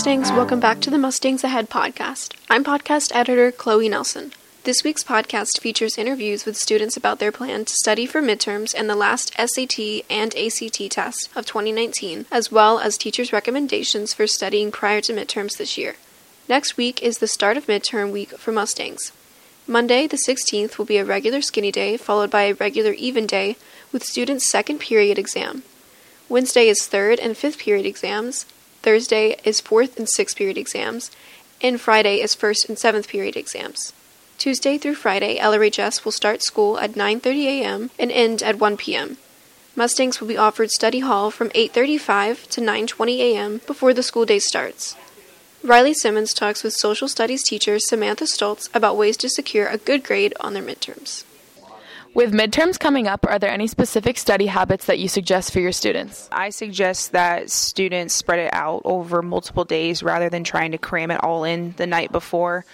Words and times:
Mustangs, 0.00 0.32
welcome 0.32 0.60
back 0.60 0.80
to 0.80 0.88
the 0.88 0.96
Mustangs 0.96 1.44
Ahead 1.44 1.68
podcast. 1.68 2.34
I'm 2.48 2.64
podcast 2.64 3.14
editor 3.14 3.52
Chloe 3.52 3.90
Nelson. 3.90 4.32
This 4.64 4.82
week's 4.82 5.04
podcast 5.04 5.60
features 5.60 5.98
interviews 5.98 6.46
with 6.46 6.56
students 6.56 6.96
about 6.96 7.18
their 7.18 7.30
plan 7.30 7.66
to 7.66 7.74
study 7.74 8.06
for 8.06 8.22
midterms 8.22 8.74
and 8.74 8.88
the 8.88 8.94
last 8.94 9.34
SAT 9.36 10.06
and 10.08 10.34
ACT 10.34 10.90
tests 10.90 11.28
of 11.36 11.44
2019, 11.44 12.24
as 12.32 12.50
well 12.50 12.78
as 12.78 12.96
teachers' 12.96 13.30
recommendations 13.30 14.14
for 14.14 14.26
studying 14.26 14.72
prior 14.72 15.02
to 15.02 15.12
midterms 15.12 15.58
this 15.58 15.76
year. 15.76 15.96
Next 16.48 16.78
week 16.78 17.02
is 17.02 17.18
the 17.18 17.28
start 17.28 17.58
of 17.58 17.66
midterm 17.66 18.10
week 18.10 18.30
for 18.38 18.52
Mustangs. 18.52 19.12
Monday, 19.66 20.06
the 20.06 20.16
16th, 20.16 20.78
will 20.78 20.86
be 20.86 20.96
a 20.96 21.04
regular 21.04 21.42
skinny 21.42 21.70
day, 21.70 21.98
followed 21.98 22.30
by 22.30 22.44
a 22.44 22.54
regular 22.54 22.92
even 22.92 23.26
day 23.26 23.54
with 23.92 24.02
students' 24.02 24.48
second 24.48 24.78
period 24.78 25.18
exam. 25.18 25.62
Wednesday 26.30 26.68
is 26.68 26.86
third 26.86 27.18
and 27.18 27.36
fifth 27.36 27.58
period 27.58 27.84
exams, 27.84 28.46
Thursday 28.82 29.36
is 29.44 29.60
fourth 29.60 29.98
and 29.98 30.08
sixth 30.08 30.36
period 30.36 30.56
exams, 30.56 31.10
and 31.62 31.80
Friday 31.80 32.20
is 32.20 32.34
first 32.34 32.68
and 32.68 32.78
seventh 32.78 33.08
period 33.08 33.36
exams. 33.36 33.92
Tuesday 34.38 34.78
through 34.78 34.94
Friday, 34.94 35.38
LRHS 35.38 36.04
will 36.04 36.12
start 36.12 36.42
school 36.42 36.78
at 36.78 36.92
9:30 36.92 37.44
a.m. 37.44 37.90
and 37.98 38.10
end 38.10 38.42
at 38.42 38.58
1 38.58 38.76
p.m. 38.78 39.18
Mustangs 39.76 40.20
will 40.20 40.28
be 40.28 40.36
offered 40.36 40.70
study 40.70 41.00
hall 41.00 41.30
from 41.30 41.50
8:35 41.50 42.48
to 42.48 42.60
9:20 42.60 43.18
a.m. 43.18 43.60
before 43.66 43.92
the 43.92 44.02
school 44.02 44.24
day 44.24 44.38
starts. 44.38 44.96
Riley 45.62 45.92
Simmons 45.92 46.32
talks 46.32 46.62
with 46.62 46.72
social 46.72 47.06
studies 47.06 47.42
teacher 47.42 47.78
Samantha 47.78 48.24
Stoltz 48.24 48.70
about 48.74 48.96
ways 48.96 49.18
to 49.18 49.28
secure 49.28 49.66
a 49.68 49.76
good 49.76 50.02
grade 50.02 50.32
on 50.40 50.54
their 50.54 50.62
midterms. 50.62 51.24
With 52.12 52.32
midterms 52.32 52.78
coming 52.78 53.06
up, 53.06 53.24
are 53.24 53.38
there 53.38 53.52
any 53.52 53.68
specific 53.68 54.18
study 54.18 54.46
habits 54.46 54.86
that 54.86 54.98
you 54.98 55.06
suggest 55.06 55.52
for 55.52 55.60
your 55.60 55.70
students? 55.70 56.28
I 56.32 56.50
suggest 56.50 57.12
that 57.12 57.50
students 57.50 58.14
spread 58.14 58.40
it 58.40 58.52
out 58.52 58.82
over 58.84 59.22
multiple 59.22 59.64
days 59.64 60.02
rather 60.02 60.28
than 60.28 60.42
trying 60.42 60.72
to 60.72 60.78
cram 60.78 61.12
it 61.12 61.22
all 61.22 61.44
in 61.44 61.72
the 61.76 61.86
night 61.86 62.10
before. 62.10 62.64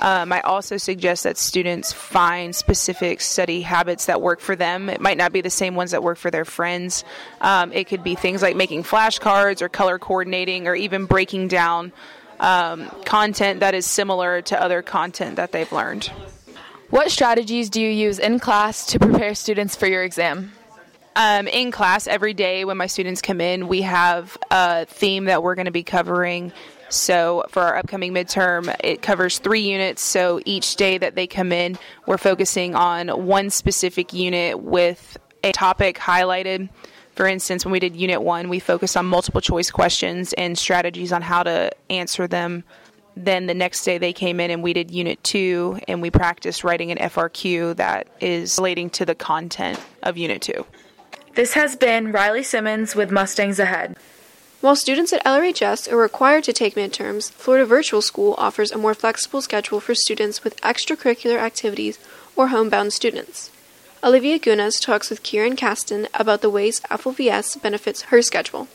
Um, 0.00 0.32
I 0.32 0.40
also 0.40 0.76
suggest 0.76 1.22
that 1.22 1.36
students 1.36 1.92
find 1.92 2.56
specific 2.56 3.20
study 3.20 3.60
habits 3.60 4.06
that 4.06 4.20
work 4.20 4.40
for 4.40 4.56
them. 4.56 4.88
It 4.88 5.00
might 5.00 5.18
not 5.18 5.32
be 5.32 5.40
the 5.40 5.50
same 5.50 5.76
ones 5.76 5.92
that 5.92 6.02
work 6.02 6.18
for 6.18 6.32
their 6.32 6.44
friends. 6.44 7.04
Um, 7.40 7.72
it 7.72 7.84
could 7.86 8.02
be 8.02 8.16
things 8.16 8.42
like 8.42 8.56
making 8.56 8.82
flashcards 8.82 9.62
or 9.62 9.68
color 9.68 10.00
coordinating 10.00 10.66
or 10.66 10.74
even 10.74 11.04
breaking 11.04 11.46
down 11.46 11.92
um, 12.40 12.90
content 13.04 13.60
that 13.60 13.74
is 13.74 13.86
similar 13.86 14.42
to 14.42 14.60
other 14.60 14.82
content 14.82 15.36
that 15.36 15.52
they've 15.52 15.70
learned. 15.70 16.10
What 16.90 17.12
strategies 17.12 17.70
do 17.70 17.80
you 17.80 17.88
use 17.88 18.18
in 18.18 18.40
class 18.40 18.84
to 18.86 18.98
prepare 18.98 19.36
students 19.36 19.76
for 19.76 19.86
your 19.86 20.02
exam? 20.02 20.50
Um, 21.14 21.46
in 21.46 21.70
class 21.70 22.08
every 22.08 22.34
day 22.34 22.64
when 22.64 22.76
my 22.76 22.88
students 22.88 23.22
come 23.22 23.40
in, 23.40 23.68
we 23.68 23.82
have 23.82 24.36
a 24.50 24.86
theme 24.86 25.26
that 25.26 25.40
we're 25.44 25.54
going 25.54 25.66
to 25.66 25.70
be 25.70 25.84
covering. 25.84 26.52
So 26.88 27.44
for 27.48 27.62
our 27.62 27.76
upcoming 27.76 28.12
midterm, 28.12 28.74
it 28.82 29.02
covers 29.02 29.38
three 29.38 29.60
units. 29.60 30.02
So 30.02 30.40
each 30.44 30.74
day 30.74 30.98
that 30.98 31.14
they 31.14 31.28
come 31.28 31.52
in, 31.52 31.78
we're 32.06 32.18
focusing 32.18 32.74
on 32.74 33.08
one 33.24 33.50
specific 33.50 34.12
unit 34.12 34.60
with 34.60 35.16
a 35.44 35.52
topic 35.52 35.96
highlighted. 35.96 36.70
For 37.14 37.28
instance, 37.28 37.64
when 37.64 37.70
we 37.70 37.78
did 37.78 37.94
Unit 37.94 38.20
1, 38.20 38.48
we 38.48 38.58
focused 38.58 38.96
on 38.96 39.06
multiple 39.06 39.40
choice 39.40 39.70
questions 39.70 40.32
and 40.32 40.58
strategies 40.58 41.12
on 41.12 41.22
how 41.22 41.44
to 41.44 41.70
answer 41.88 42.26
them 42.26 42.64
then 43.16 43.46
the 43.46 43.54
next 43.54 43.84
day 43.84 43.98
they 43.98 44.12
came 44.12 44.40
in 44.40 44.50
and 44.50 44.62
we 44.62 44.72
did 44.72 44.90
unit 44.90 45.22
two 45.22 45.78
and 45.88 46.00
we 46.00 46.10
practiced 46.10 46.64
writing 46.64 46.90
an 46.90 46.98
FRQ 46.98 47.76
that 47.76 48.08
is 48.20 48.56
relating 48.58 48.90
to 48.90 49.04
the 49.04 49.14
content 49.14 49.80
of 50.02 50.16
unit 50.16 50.42
two. 50.42 50.66
This 51.34 51.54
has 51.54 51.76
been 51.76 52.12
Riley 52.12 52.42
Simmons 52.42 52.94
with 52.94 53.10
Mustangs 53.10 53.58
Ahead. 53.58 53.96
While 54.60 54.76
students 54.76 55.12
at 55.12 55.24
LRHS 55.24 55.90
are 55.90 55.96
required 55.96 56.44
to 56.44 56.52
take 56.52 56.74
midterms, 56.74 57.30
Florida 57.30 57.64
Virtual 57.64 58.02
School 58.02 58.34
offers 58.36 58.70
a 58.70 58.78
more 58.78 58.92
flexible 58.94 59.40
schedule 59.40 59.80
for 59.80 59.94
students 59.94 60.44
with 60.44 60.60
extracurricular 60.60 61.38
activities 61.38 61.98
or 62.36 62.48
homebound 62.48 62.92
students. 62.92 63.50
Olivia 64.02 64.38
Gunas 64.38 64.80
talks 64.80 65.08
with 65.08 65.22
Kieran 65.22 65.56
Caston 65.56 66.08
about 66.14 66.42
the 66.42 66.50
ways 66.50 66.80
FLVS 66.90 67.60
benefits 67.62 68.02
her 68.02 68.20
schedule. 68.20 68.68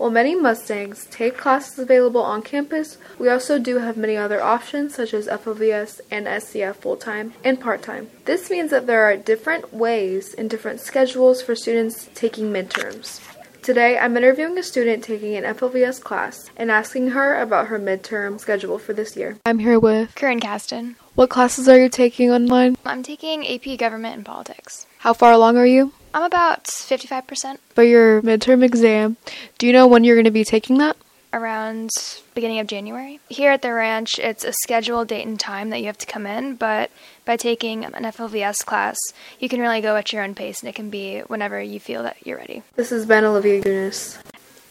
While 0.00 0.08
many 0.08 0.34
Mustangs 0.34 1.06
take 1.10 1.36
classes 1.36 1.78
available 1.78 2.22
on 2.22 2.40
campus, 2.40 2.96
we 3.18 3.28
also 3.28 3.58
do 3.58 3.80
have 3.80 3.98
many 3.98 4.16
other 4.16 4.40
options 4.40 4.94
such 4.94 5.12
as 5.12 5.26
FLVS 5.26 6.00
and 6.10 6.26
SCF 6.26 6.76
full 6.76 6.96
time 6.96 7.34
and 7.44 7.60
part 7.60 7.82
time. 7.82 8.08
This 8.24 8.48
means 8.48 8.70
that 8.70 8.86
there 8.86 9.02
are 9.02 9.18
different 9.18 9.74
ways 9.74 10.32
and 10.32 10.48
different 10.48 10.80
schedules 10.80 11.42
for 11.42 11.54
students 11.54 12.08
taking 12.14 12.50
midterms. 12.50 13.20
Today, 13.70 13.96
I'm 13.96 14.16
interviewing 14.16 14.58
a 14.58 14.64
student 14.64 15.04
taking 15.04 15.36
an 15.36 15.44
FLVS 15.44 16.02
class 16.02 16.50
and 16.56 16.72
asking 16.72 17.10
her 17.10 17.40
about 17.40 17.68
her 17.68 17.78
midterm 17.78 18.40
schedule 18.40 18.80
for 18.80 18.92
this 18.92 19.16
year. 19.16 19.38
I'm 19.46 19.60
here 19.60 19.78
with 19.78 20.12
Karen 20.16 20.40
Caston. 20.40 20.96
What 21.14 21.30
classes 21.30 21.68
are 21.68 21.78
you 21.78 21.88
taking 21.88 22.32
online? 22.32 22.76
I'm 22.84 23.04
taking 23.04 23.46
AP 23.46 23.78
Government 23.78 24.16
and 24.16 24.26
Politics. 24.26 24.88
How 24.98 25.12
far 25.12 25.30
along 25.30 25.56
are 25.56 25.66
you? 25.66 25.92
I'm 26.12 26.24
about 26.24 26.64
55%. 26.64 27.58
For 27.76 27.84
your 27.84 28.22
midterm 28.22 28.64
exam, 28.64 29.16
do 29.58 29.68
you 29.68 29.72
know 29.72 29.86
when 29.86 30.02
you're 30.02 30.16
going 30.16 30.24
to 30.24 30.32
be 30.32 30.42
taking 30.42 30.78
that? 30.78 30.96
Around 31.32 31.90
beginning 32.34 32.58
of 32.58 32.66
January. 32.66 33.20
Here 33.28 33.52
at 33.52 33.62
the 33.62 33.72
ranch, 33.72 34.18
it's 34.18 34.42
a 34.42 34.52
scheduled 34.52 35.08
date 35.08 35.26
and 35.26 35.38
time 35.38 35.70
that 35.70 35.78
you 35.78 35.86
have 35.86 35.98
to 35.98 36.06
come 36.06 36.26
in, 36.26 36.56
but 36.56 36.90
by 37.24 37.36
taking 37.36 37.84
an 37.84 37.92
FLVS 37.92 38.64
class, 38.64 38.98
you 39.38 39.48
can 39.48 39.60
really 39.60 39.80
go 39.80 39.94
at 39.94 40.12
your 40.12 40.24
own 40.24 40.34
pace 40.34 40.60
and 40.60 40.68
it 40.68 40.74
can 40.74 40.90
be 40.90 41.20
whenever 41.20 41.62
you 41.62 41.78
feel 41.78 42.02
that 42.02 42.16
you're 42.24 42.38
ready. 42.38 42.64
This 42.74 42.90
has 42.90 43.06
been 43.06 43.24
Olivia 43.24 43.62
Gunas. 43.62 44.18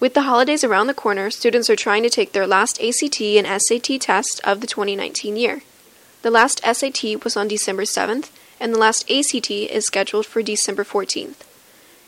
With 0.00 0.14
the 0.14 0.22
holidays 0.22 0.64
around 0.64 0.88
the 0.88 0.94
corner, 0.94 1.30
students 1.30 1.70
are 1.70 1.76
trying 1.76 2.02
to 2.02 2.10
take 2.10 2.32
their 2.32 2.46
last 2.46 2.80
ACT 2.80 3.20
and 3.20 3.62
SAT 3.62 4.00
test 4.00 4.40
of 4.42 4.60
the 4.60 4.66
2019 4.66 5.36
year. 5.36 5.62
The 6.22 6.30
last 6.30 6.60
SAT 6.64 7.22
was 7.22 7.36
on 7.36 7.48
December 7.48 7.82
7th, 7.82 8.30
and 8.58 8.74
the 8.74 8.78
last 8.78 9.08
ACT 9.10 9.50
is 9.50 9.86
scheduled 9.86 10.26
for 10.26 10.42
December 10.42 10.84
14th. 10.84 11.44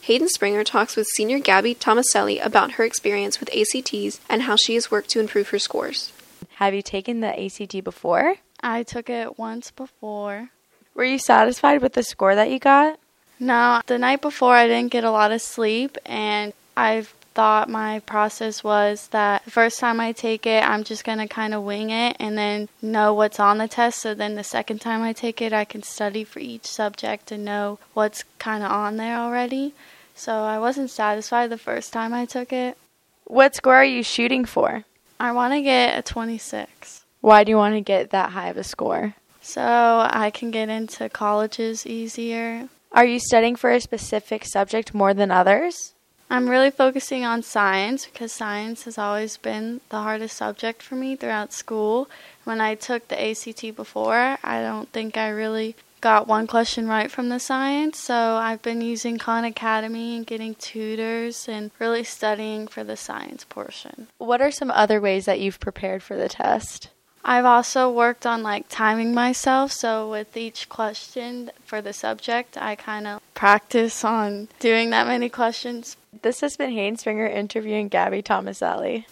Hayden 0.03 0.29
Springer 0.29 0.65
talks 0.65 0.97
with 0.97 1.07
senior 1.07 1.39
Gabby 1.39 1.77
Tomaselli 1.77 2.45
about 2.45 2.73
her 2.73 2.83
experience 2.83 3.39
with 3.39 3.49
ACTs 3.55 4.21
and 4.29 4.43
how 4.43 4.57
she 4.57 4.75
has 4.75 4.91
worked 4.91 5.11
to 5.11 5.21
improve 5.21 5.51
her 5.51 5.61
scores. 5.61 6.13
Have 6.55 6.75
you 6.75 6.83
taken 6.83 7.21
the 7.21 7.29
ACT 7.29 7.85
before? 7.85 8.35
I 8.61 8.83
took 8.83 9.09
it 9.09 9.39
once 9.39 9.71
before. 9.71 10.51
Were 10.95 11.05
you 11.05 11.19
satisfied 11.19 11.83
with 11.83 11.93
the 11.93 12.03
score 12.03 12.35
that 12.35 12.51
you 12.51 12.59
got? 12.59 12.99
No, 13.39 13.81
the 13.87 13.97
night 13.97 14.21
before 14.23 14.57
I 14.57 14.67
didn't 14.67 14.91
get 14.91 15.05
a 15.05 15.11
lot 15.13 15.31
of 15.31 15.41
sleep 15.41 15.97
and 16.05 16.53
I've 16.77 17.15
thought 17.35 17.69
my 17.69 18.01
process 18.01 18.63
was 18.63 19.09
that 19.09 19.45
the 19.45 19.51
first 19.51 19.79
time 19.79 20.01
I 20.01 20.13
take 20.13 20.47
it, 20.47 20.63
I'm 20.67 20.85
just 20.85 21.05
going 21.05 21.19
to 21.19 21.27
kind 21.27 21.55
of 21.55 21.63
wing 21.63 21.91
it 21.91 22.17
and 22.19 22.37
then 22.37 22.69
know 22.81 23.15
what's 23.15 23.41
on 23.41 23.59
the 23.59 23.69
test. 23.69 24.01
So 24.01 24.15
then 24.15 24.35
the 24.35 24.45
second 24.45 24.81
time 24.81 25.03
I 25.03 25.13
take 25.13 25.43
it, 25.43 25.53
I 25.53 25.65
can 25.65 25.83
study 25.83 26.25
for 26.25 26.39
each 26.39 26.67
subject 26.67 27.33
and 27.33 27.45
know 27.45 27.79
what's 27.95 28.25
kind 28.39 28.63
of 28.63 28.71
on 28.71 28.97
there 28.97 29.19
already. 29.19 29.75
So 30.15 30.33
I 30.33 30.59
wasn't 30.59 30.91
satisfied 30.91 31.51
the 31.51 31.59
first 31.59 31.93
time 31.93 32.13
I 32.13 32.27
took 32.27 32.53
it. 32.53 32.77
What 33.25 33.55
score 33.55 33.77
are 33.77 33.85
you 33.85 34.03
shooting 34.03 34.45
for? 34.45 34.85
I 35.19 35.33
want 35.33 35.55
to 35.55 35.63
get 35.63 35.99
a 35.99 36.03
26. 36.03 37.05
Why 37.21 37.45
do 37.45 37.51
you 37.51 37.57
want 37.57 37.75
to 37.75 37.81
get 37.81 38.11
that 38.11 38.31
high 38.31 38.49
of 38.49 38.57
a 38.57 38.65
score? 38.65 39.15
So 39.41 39.63
I 39.63 40.31
can 40.33 40.51
get 40.51 40.69
into 40.69 41.09
colleges 41.09 41.87
easier. 41.87 42.69
Are 42.93 43.07
you 43.07 43.19
studying 43.19 43.57
for 43.57 43.71
a 43.71 43.81
specific 43.81 44.45
subject 44.45 44.93
more 44.93 45.15
than 45.15 45.31
others? 45.31 45.95
I'm 46.33 46.49
really 46.49 46.71
focusing 46.71 47.27
on 47.27 47.43
science 47.43 48.07
because 48.07 48.33
science 48.33 48.85
has 48.85 48.97
always 48.97 49.37
been 49.37 49.83
the 49.91 49.99
hardest 49.99 50.35
subject 50.35 50.81
for 50.81 50.95
me 50.95 51.15
throughout 51.15 51.53
school. 51.53 52.09
When 52.45 52.59
I 52.59 52.75
took 52.75 53.09
the 53.09 53.23
ACT 53.23 53.77
before, 53.77 54.39
I 54.43 54.63
don't 54.63 54.89
think 54.93 55.19
I 55.19 55.29
really 55.29 55.77
got 56.01 56.27
one 56.27 56.47
question 56.47 56.89
right 56.89 57.11
from 57.11 57.29
the 57.29 57.39
science, 57.39 57.99
so 57.99 58.37
I've 58.37 58.63
been 58.63 58.81
using 58.81 59.19
Khan 59.19 59.45
Academy 59.45 60.17
and 60.17 60.27
getting 60.27 60.55
tutors 60.55 61.51
and 61.51 61.71
really 61.79 62.03
studying 62.03 62.67
for 62.67 62.83
the 62.83 62.97
science 62.97 63.45
portion. 63.45 64.09
What 64.17 64.41
are 64.41 64.51
some 64.51 64.71
other 64.71 65.03
ways 65.03 65.27
that 65.27 65.39
you've 65.39 65.61
prepared 65.61 66.03
for 66.03 66.17
the 66.17 66.31
test? 66.31 66.89
I've 67.25 67.45
also 67.45 67.91
worked 67.91 68.25
on 68.25 68.43
like 68.43 68.67
timing 68.71 69.15
myself. 69.15 69.71
So 69.71 70.11
with 70.11 70.35
each 70.35 70.71
question 70.71 71.51
for 71.65 71.83
the 71.83 71.93
subject, 71.93 72.57
I 72.57 72.75
kind 72.75 73.07
of 73.07 73.21
practice 73.35 74.03
on 74.03 74.49
doing 74.59 74.91
that 74.91 75.07
many 75.07 75.29
questions. 75.29 75.97
This 76.23 76.41
has 76.41 76.57
been 76.57 76.71
Hayden 76.71 76.97
Springer 76.97 77.27
interviewing 77.27 77.89
Gabby 77.89 78.23
Tomaselli. 78.23 79.07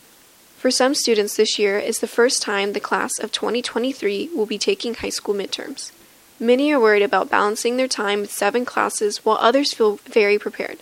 For 0.56 0.70
some 0.70 0.94
students 0.94 1.36
this 1.36 1.58
year 1.58 1.76
is 1.76 1.98
the 1.98 2.06
first 2.06 2.40
time 2.40 2.72
the 2.72 2.78
class 2.78 3.18
of 3.18 3.32
2023 3.32 4.30
will 4.32 4.46
be 4.46 4.58
taking 4.58 4.94
high 4.94 5.08
school 5.08 5.34
midterms. 5.34 5.90
Many 6.38 6.72
are 6.72 6.78
worried 6.78 7.02
about 7.02 7.28
balancing 7.28 7.76
their 7.76 7.88
time 7.88 8.20
with 8.20 8.30
seven 8.30 8.64
classes 8.64 9.24
while 9.24 9.38
others 9.40 9.74
feel 9.74 9.96
very 10.04 10.38
prepared. 10.38 10.78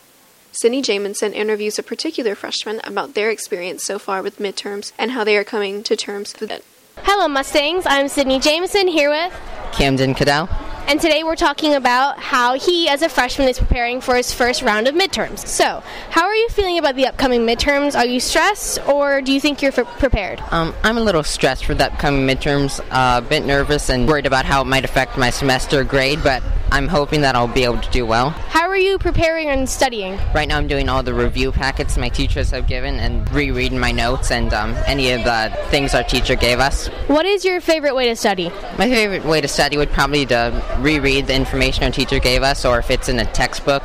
Sydney 0.53 0.83
Jamison 0.83 1.33
interviews 1.33 1.79
a 1.79 1.83
particular 1.83 2.35
freshman 2.35 2.83
about 2.85 3.15
their 3.15 3.31
experience 3.31 3.85
so 3.85 3.99
far 3.99 4.23
with 4.23 4.39
midterms 4.39 4.93
and 4.99 5.13
how 5.13 5.25
they 5.25 5.39
are 5.39 5.45
coming 5.45 5.83
to 5.85 5.97
terms 5.97 6.35
with 6.39 6.51
it. 6.51 6.63
Hello, 7.05 7.27
Mustangs. 7.27 7.85
I'm 7.87 8.09
Sydney 8.09 8.39
Jameson 8.39 8.87
here 8.87 9.09
with 9.09 9.33
Camden 9.73 10.13
Cadell 10.15 10.51
and 10.89 10.99
today 10.99 11.23
we're 11.23 11.37
talking 11.37 11.75
about 11.75 12.19
how 12.19 12.55
he, 12.59 12.89
as 12.89 13.03
a 13.03 13.11
freshman, 13.11 13.47
is 13.47 13.59
preparing 13.59 14.01
for 14.01 14.17
his 14.17 14.33
first 14.33 14.63
round 14.63 14.89
of 14.89 14.95
midterms. 14.95 15.47
So, 15.47 15.83
how 16.09 16.25
are 16.25 16.35
you 16.35 16.49
feeling 16.49 16.79
about 16.79 16.97
the 16.97 17.07
upcoming 17.07 17.43
midterms? 17.43 17.95
Are 17.95 18.07
you 18.07 18.21
stressed, 18.21 18.79
or 18.89 19.21
do 19.21 19.31
you 19.31 19.39
think 19.39 19.61
you're 19.61 19.79
f- 19.79 19.99
prepared? 19.99 20.43
Um, 20.51 20.75
I'm 20.83 20.97
a 20.97 21.03
little 21.03 21.23
stressed 21.23 21.67
for 21.67 21.75
the 21.75 21.93
upcoming 21.93 22.27
midterms, 22.27 22.81
uh, 22.91 23.19
a 23.19 23.29
bit 23.29 23.45
nervous 23.45 23.91
and 23.91 24.09
worried 24.09 24.25
about 24.25 24.47
how 24.47 24.63
it 24.63 24.65
might 24.65 24.87
affect 24.87 25.19
my 25.19 25.29
semester 25.29 25.85
grade, 25.85 26.21
but 26.25 26.43
I'm 26.71 26.89
hoping 26.89 27.23
that 27.23 27.35
I'll 27.35 27.49
be 27.49 27.65
able 27.65 27.81
to 27.81 27.91
do 27.91 28.05
well. 28.05 28.31
How 28.31 28.69
are 28.69 28.77
you 28.77 28.99
preparing 28.99 29.49
and 29.49 29.69
studying? 29.69 30.19
Right 30.35 30.47
now, 30.47 30.59
I'm 30.59 30.69
doing 30.69 30.89
all 30.89 31.03
the 31.03 31.15
review 31.15 31.51
packets 31.51 31.97
my 31.97 32.09
teachers 32.09 32.51
have 32.51 32.67
given 32.67 33.01
and 33.01 33.31
rereading 33.33 33.79
my 33.79 33.91
notes 33.91 34.31
and 34.31 34.53
um, 34.53 34.75
any 34.87 35.13
of 35.13 35.25
the 35.25 35.57
things 35.71 35.95
our 35.95 36.03
teacher 36.03 36.35
gave 36.35 36.59
us. 36.59 36.89
What 37.07 37.25
is 37.25 37.45
your 37.45 37.61
favorite 37.61 37.95
way 37.95 38.09
to 38.09 38.17
study? 38.17 38.51
My 38.79 38.89
favorite 38.89 39.25
way 39.25 39.41
to 39.41 39.49
study 39.49 39.77
would 39.77 39.91
probably 39.91 40.27
to 40.27 40.63
reread 40.81 41.27
the 41.27 41.35
information 41.35 41.85
our 41.85 41.91
teacher 41.91 42.19
gave 42.19 42.43
us, 42.43 42.65
or 42.65 42.79
if 42.79 42.91
it's 42.91 43.09
in 43.09 43.19
a 43.19 43.27
textbook, 43.33 43.83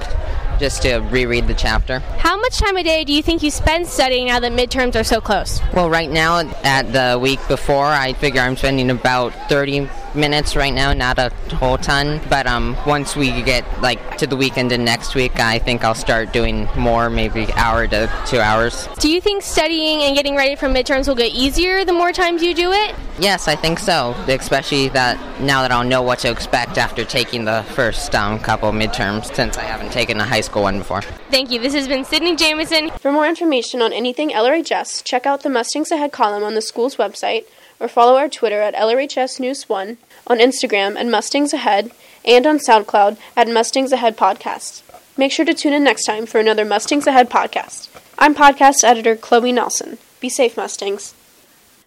just 0.59 0.81
to 0.83 0.97
reread 0.97 1.47
the 1.47 1.53
chapter. 1.53 1.99
How 1.99 2.39
much 2.39 2.57
time 2.57 2.77
a 2.77 2.83
day 2.83 3.03
do 3.03 3.13
you 3.13 3.23
think 3.23 3.43
you 3.43 3.51
spend 3.51 3.87
studying 3.87 4.27
now 4.27 4.39
that 4.39 4.51
midterms 4.51 4.99
are 4.99 5.03
so 5.03 5.21
close? 5.21 5.61
Well, 5.73 5.89
right 5.89 6.09
now, 6.09 6.39
at 6.63 6.91
the 6.91 7.17
week 7.19 7.39
before, 7.47 7.87
I 7.87 8.13
figure 8.13 8.41
I'm 8.41 8.57
spending 8.57 8.89
about 8.89 9.33
30 9.49 9.89
minutes 10.15 10.55
right 10.55 10.73
now, 10.73 10.93
not 10.93 11.17
a 11.19 11.29
whole 11.55 11.77
ton. 11.77 12.21
But 12.29 12.47
um, 12.47 12.77
once 12.85 13.15
we 13.15 13.41
get 13.41 13.65
like 13.81 14.17
to 14.17 14.27
the 14.27 14.35
weekend 14.35 14.71
and 14.71 14.85
next 14.85 15.15
week, 15.15 15.39
I 15.39 15.59
think 15.59 15.83
I'll 15.83 15.95
start 15.95 16.33
doing 16.33 16.67
more, 16.77 17.09
maybe 17.09 17.51
hour 17.53 17.87
to 17.87 18.11
two 18.27 18.39
hours. 18.39 18.87
Do 18.99 19.11
you 19.11 19.21
think 19.21 19.43
studying 19.43 20.01
and 20.03 20.15
getting 20.15 20.35
ready 20.35 20.55
for 20.55 20.67
midterms 20.67 21.07
will 21.07 21.15
get 21.15 21.31
easier 21.31 21.85
the 21.85 21.93
more 21.93 22.11
times 22.11 22.41
you 22.41 22.53
do 22.53 22.71
it? 22.71 22.95
Yes, 23.19 23.47
I 23.47 23.55
think 23.55 23.79
so. 23.79 24.11
Especially 24.27 24.89
that 24.89 25.17
now 25.39 25.61
that 25.61 25.71
I'll 25.71 25.83
know 25.83 26.01
what 26.01 26.19
to 26.19 26.31
expect 26.31 26.77
after 26.77 27.05
taking 27.05 27.45
the 27.45 27.63
first 27.69 28.13
um, 28.15 28.39
couple 28.39 28.71
midterms, 28.71 29.33
since 29.33 29.57
I 29.57 29.63
haven't 29.63 29.91
taken 29.91 30.19
a 30.19 30.25
high 30.25 30.41
school 30.41 30.63
one 30.63 30.79
before. 30.79 31.01
Thank 31.29 31.51
you. 31.51 31.59
This 31.59 31.73
has 31.73 31.87
been 31.87 32.05
Sydney 32.05 32.35
Jamison. 32.35 32.89
For 32.91 33.11
more 33.11 33.27
information 33.27 33.81
on 33.81 33.93
anything 33.93 34.29
LRHS, 34.29 35.03
check 35.03 35.25
out 35.25 35.43
the 35.43 35.49
Mustangs 35.49 35.91
Ahead 35.91 36.11
column 36.11 36.43
on 36.43 36.53
the 36.53 36.61
school's 36.61 36.95
website 36.95 37.45
or 37.83 37.89
follow 37.89 38.15
our 38.15 38.29
Twitter 38.29 38.61
at 38.61 38.73
LRHS 38.75 39.41
News 39.41 39.67
1, 39.67 39.97
on 40.27 40.39
Instagram 40.39 40.95
at 40.95 41.05
Mustangs 41.07 41.53
Ahead, 41.53 41.91
and 42.23 42.47
on 42.47 42.57
SoundCloud 42.57 43.17
at 43.35 43.49
Mustangs 43.49 43.91
Ahead 43.91 44.15
Podcast. 44.15 44.81
Make 45.17 45.33
sure 45.33 45.45
to 45.45 45.53
tune 45.53 45.73
in 45.73 45.83
next 45.83 46.05
time 46.05 46.25
for 46.25 46.39
another 46.39 46.63
Mustangs 46.63 47.05
Ahead 47.05 47.29
podcast. 47.29 47.89
I'm 48.17 48.33
podcast 48.33 48.83
editor 48.83 49.15
Chloe 49.15 49.51
Nelson. 49.51 49.97
Be 50.21 50.29
safe, 50.29 50.55
Mustangs. 50.55 51.13